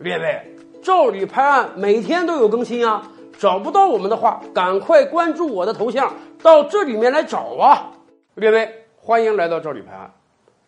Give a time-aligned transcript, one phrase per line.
[0.00, 3.06] 列位，照理拍案每天都有更新啊！
[3.38, 7.92] 找不到我们的话，赶快关注我的头像，到这里面来找啊！
[8.36, 8.66] 列位，
[8.96, 10.10] 欢迎来到照理拍案。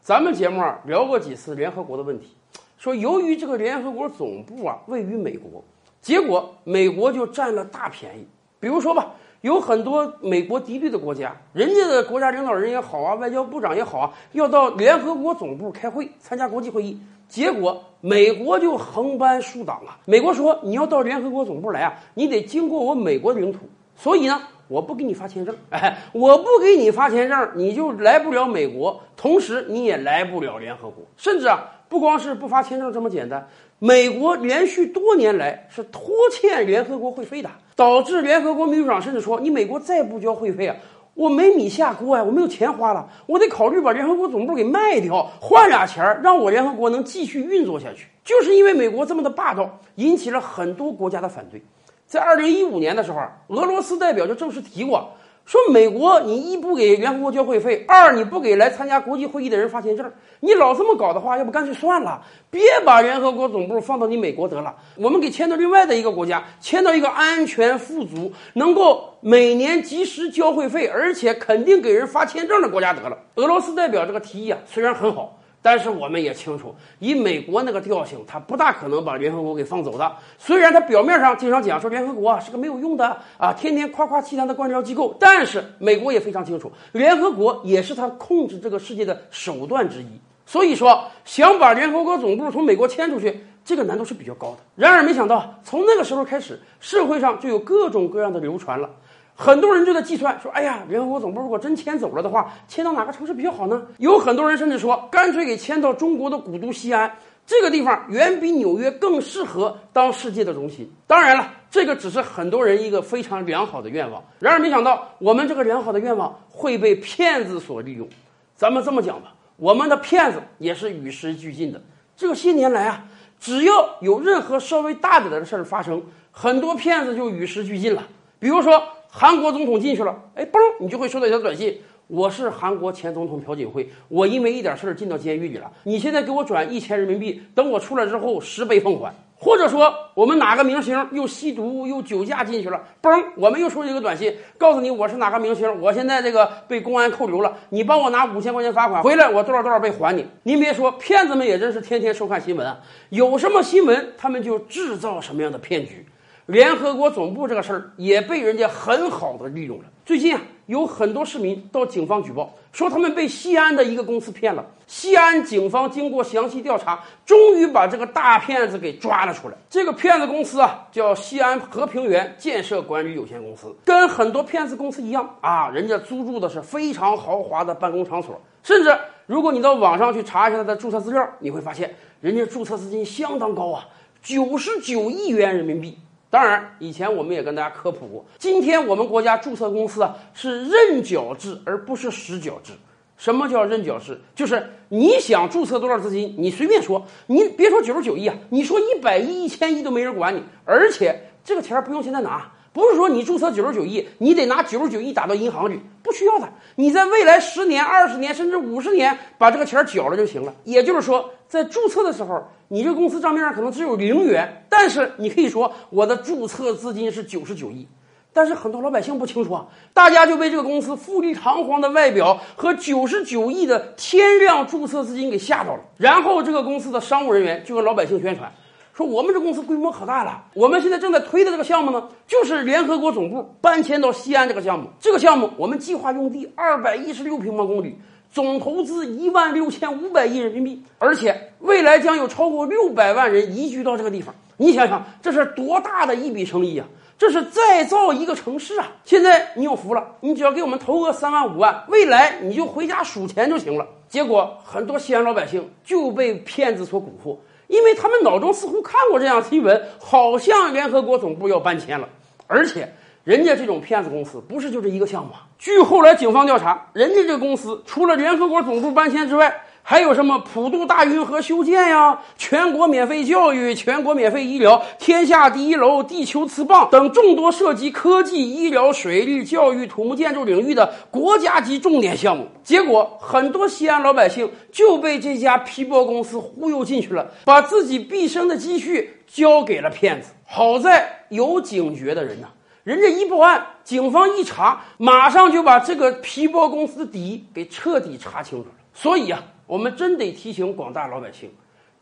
[0.03, 2.37] 咱们节目啊聊过几次联合国的问题，
[2.77, 5.65] 说由于这个联合国总部啊位于美国，
[6.03, 8.29] 结果美国就占了大便宜。
[8.61, 17.01] 比如说吧，有很多美国敌对的国家，人家的国家领导人也好啊，外交部长也好啊，要到联合国总部开会参加国际会议。
[17.33, 19.97] 结果美国就横搬竖挡啊！
[20.05, 23.61] 美国说你要到联合国总部来啊，你得经过我美国的领土，
[23.97, 40.77] 所以呢，我不给你发签证，哎， 我不给你发签证，你就来不了美国，同时你也来不了联合国，甚至啊，不光是不发签证这么简单，美国连续多年来是拖欠联合国会费的，导致联合国秘书长甚至说，你美国再不交会费啊。
[41.15, 48.07] 我没米下锅呀，我没有钱花了，我得考虑把联合国总部给卖掉，换俩钱儿，让我联合国能继续运作下去。
[48.25, 51.63] 就是因为美国这么的霸道，引起了很多国家的反对。
[52.07, 55.11] 在二零一五年的时候，俄罗斯代表就正式提过。
[55.45, 73.19] 说美国，你一不给联合国交会费，二你不给来参加国际会议的人发签证，你老这么搞的话，要不干脆算了，别把联合国总部放到你美国得了，我们给迁到另外的一个国家，迁到一个安全、富足、能够每年及时交会费，而且肯定给人发签证的国家得了。
[73.35, 75.39] 俄罗斯代表这个提议啊，虽然很好。
[75.63, 80.13] 但是我们也清楚，以美国那个调性，他不大可能把联合国给放走的。
[80.37, 90.07] 虽然他表面上经常讲说联合国啊是个没有用的啊，天天夸夸其谈的官僚机构，但是美国也非常清楚，联合国也是他控制这个世界的手段之一。
[90.45, 94.59] 所以说，想把联合国总部从美国迁出去，这个难度是比较高的。
[94.75, 98.91] 然而，没想到从那个时候开始，社会上就有各种各样的流传了。
[99.35, 107.11] 很多人就在计算说：“哎呀，联合国总部如果真迁走了的话，迁到哪个城市比较好呢？”有很多人甚至说，干脆给迁到中国的古都西安，
[107.47, 110.89] 这个地方远比纽约更适合当世界的中心。
[111.07, 114.23] 当然了，这个只是很多人一个非常良好的愿望。
[114.39, 118.07] 然而，没想到我们这个良好的愿望会被骗子所利用。
[118.55, 121.83] 咱们这么讲吧，我们的骗子也是与时俱进的。
[122.17, 123.03] 这些年来啊，
[123.41, 128.05] 只要有任何稍微大点的事儿发生，很多骗子就与时俱进了。
[128.39, 128.81] 比如说。
[129.15, 139.15] 韩国总统进去了，哎，嘣，你就会收到一条短信：我是韩国前总统朴槿惠，我因为一点事儿进到监狱里了，你现在给我转一千人民币，等我出来之后十倍奉还。
[139.37, 150.27] 或者说，我们哪个明星又吸毒又酒驾进去了，嘣，我们又收到一个短信，告诉你我是哪个明星，我现在这个被公安扣留了，你帮我拿五千块钱罚款回来，我多少多少倍还你。
[150.45, 152.81] 您别说，骗子们也真是天天收看新闻啊，
[153.11, 156.07] 有什么新闻，他们就制造什么样的骗局。
[156.47, 159.85] 联合国总部这个事儿也被人家很好的利用了。
[160.05, 164.67] 最近啊，有很多市民到警方举报，说他们被西安的一个公司骗了。
[164.89, 169.55] 西安警方经过详细调查，终于把这个大骗子给抓了出来。
[169.71, 173.73] 这个骗子公司啊，叫西安和平园建设管理有限公司。
[173.85, 178.95] 跟很多骗子公司一样啊，人家租住的是非常豪华的办公场所，甚至
[179.27, 183.87] 如果你到网上去查一下他的注册资料，你会发现人家注册资金相当高啊，
[184.21, 185.97] 九十九亿元人民币。
[186.33, 188.25] 当然，以前我们也跟大家科普过。
[188.39, 192.73] 今天我们国家注册公司啊是认缴制，而不是实缴制。
[193.19, 194.19] 什么叫认缴制？
[194.35, 202.51] 就是你想注册多少资金，你随便说，你别说九十九亿啊，你说一百亿、一千亿都没人管你，而且这个钱不用现在拿。
[202.73, 206.49] 不是说你注册九十九亿，你得拿九十九亿打到银行去，不需要的。
[206.77, 210.55] 你在未来十年、二十年甚至五十年把这个钱缴了就行了。
[210.65, 217.87] 也就是说，在注册的时候，你这公司账面上可能只有零元，但是你可以说我的注册资金是九十九亿。
[218.35, 225.81] 但是很多老百姓不清楚啊，大家就被这个公司富丽堂皇的外表和九十九亿的天量注册资金给吓到了。
[225.99, 228.51] 然后这个公司的商务人员就跟老百姓宣传。
[228.95, 234.89] 说我们这公司规模可大了，我们现在正在推的这个项目呢，就是联合国总部搬迁到西安这个项目。
[235.01, 237.97] 这个项目我们计划用地二百一十六平方公里，
[238.31, 244.35] 总投资一万六千五百亿人民币，而且未来将有超过六百万人移居到这个地方。
[244.59, 246.87] 你想想，这是多大的一笔生意啊！
[247.17, 248.93] 这是再造一个城市啊！
[249.05, 253.87] 现在你有福了，你只要给我们投个三万五万，未来你就回家数钱就行了。
[254.09, 257.39] 结果很多西安老百姓就被骗子所蛊惑。
[257.69, 262.09] 因为他们脑中似乎看过这样新闻，好像联合国总部要搬迁了，
[262.47, 262.93] 而且
[263.25, 265.31] 人家这种骗子公司不是就这一个项目。
[265.59, 282.47] 据后来警方调查，人家这个公司除了联合国总部搬迁之外，还有什么普渡大运河修建呀，全国免费教育、全国免费医疗、天下第一楼、地球磁棒等众多涉及科技、医疗、水利、教育、土木建筑领域的国家级重点项目。
[282.63, 290.29] 结果，很多西安老百姓就被这家皮包公司忽悠进去了，把自己毕生的积蓄交给了骗子。
[290.47, 292.47] 好在有警觉的人呐，
[292.85, 298.75] 人家一报案，警方一查，马上就把这个皮包公司的底给彻底查清楚了。
[298.95, 299.43] 所以啊。
[299.65, 301.51] 我们真得提醒广大老百姓，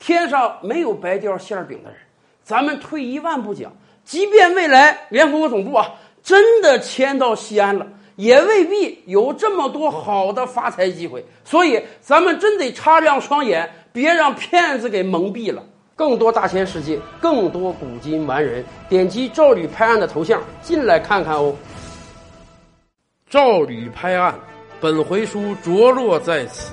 [0.01, 2.01] 天上没有白掉馅饼的人。
[2.43, 3.71] 咱们退一万步讲，
[4.03, 5.87] 即便未来联合国总部啊
[6.21, 11.25] 真的迁到西安了，也未必有这么多好的发财机会。
[11.45, 15.63] 所以，咱们真得擦亮双眼，别让骗子给蒙蔽了。
[15.95, 21.55] 更多大千世界，更多古今完人，点击赵吕拍案的头像进来看看哦。
[23.29, 24.35] 赵吕拍案，
[24.81, 26.73] 本回书着落在此。